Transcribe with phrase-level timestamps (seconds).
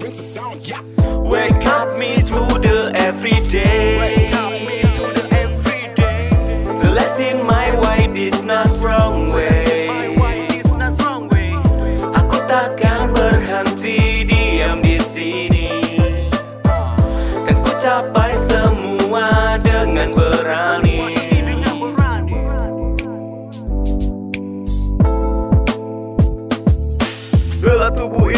[0.00, 4.30] Wake up me to the everyday.
[6.64, 8.08] The lesson my way.
[8.16, 9.92] is not wrong way.
[12.16, 15.68] Aku takkan berhenti diam di sini.
[17.44, 21.12] Kan ku capai semua dengan berani.
[27.90, 28.29] Tubuh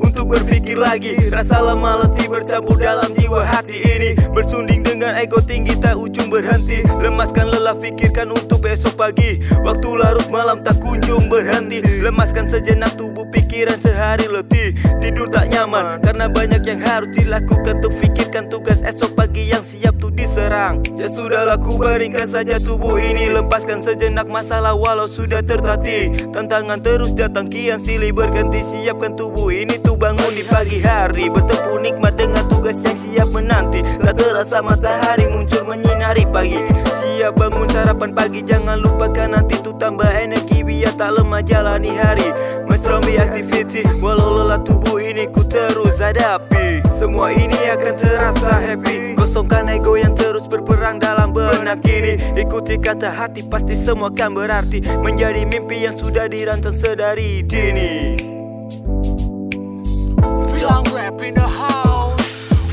[0.00, 1.14] untuk berpikir lagi.
[1.28, 4.10] Rasa lemah letih bercampur dalam jiwa hati ini.
[4.32, 6.80] Bersunding dengan ego tinggi tak ujung berhenti.
[7.00, 9.36] Lemaskan lelah fikirkan untuk besok pagi.
[9.60, 11.84] Waktu larut malam tak kunjung berhenti.
[12.00, 14.72] Lemaskan sejenak tubuh pikiran sehari letih.
[14.98, 20.00] Tidur tak nyaman karena banyak yang harus dilakukan Untuk fikirkan tugas esok pagi yang siap
[20.00, 20.80] tuh diserang.
[20.96, 23.30] Ya sudahlah ku baringkan saja tubuh ini.
[23.30, 26.32] Lepaskan sejenak masalah walau sudah tertatih.
[26.32, 28.64] Tantangan terus datang kian silih berganti.
[28.64, 31.26] Siapkan tubuh ini tuh bangun di pagi hari.
[31.32, 33.82] Bertempur nikmat dengan tugas yang siap menanti.
[33.82, 36.62] Tak terasa matahari muncul menyinari pagi.
[37.00, 38.44] Siap bangun sarapan pagi.
[38.46, 42.28] Jangan lupakan nanti tuh tambah energi Biar tak lemah jalani hari.
[42.88, 46.80] Zombie activity Walau lelah tubuh ini ku terus hadapi.
[46.88, 49.12] Semua ini akan terasa happy.
[49.12, 52.16] Kosongkan ego yang terus berperang dalam benak ini.
[52.38, 54.80] Ikuti kata hati pasti semua akan berarti.
[55.04, 58.37] Menjadi mimpi yang sudah dirancang sedari dini
[60.58, 62.18] Bilang rap in the house.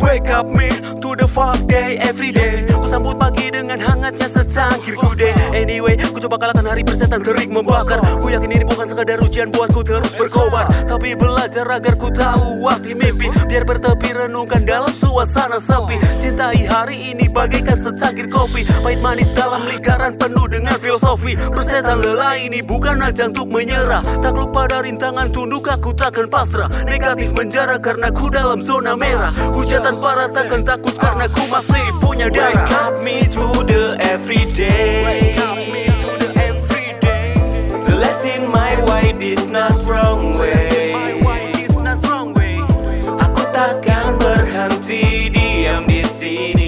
[0.00, 0.70] Wake up me
[1.02, 6.40] to the fuck day every day sambut pagi dengan hangatnya secangkir kude Anyway, ku coba
[6.40, 8.00] kalahkan hari persetan terik membakar.
[8.24, 10.64] Ku yakin ini bukan sekadar ujian buatku terus berkobar.
[10.88, 13.28] Tapi belajar agar ku tahu waktu mimpi.
[13.52, 16.00] Biar bertepi renungkan dalam suasana sepi.
[16.24, 18.64] Cintai hari ini bagaikan secangkir kopi.
[18.80, 21.36] Pahit manis dalam lingkaran penuh dengan filosofi.
[21.36, 24.00] Persetan lelah ini bukan ajang untuk menyerah.
[24.24, 26.72] Tak lupa dari rintangan tunduk aku takkan pasrah.
[26.88, 29.36] Negatif menjara karena ku dalam zona merah.
[29.52, 31.84] Hujatan para takkan takut karena ku masih
[32.18, 32.32] darah.
[32.32, 35.34] Wake up me to the everyday.
[36.00, 37.34] To the everyday.
[37.86, 39.12] The lesson my way.
[39.20, 40.92] is not wrong way.
[43.06, 46.65] Aku takkan berhenti diam di sini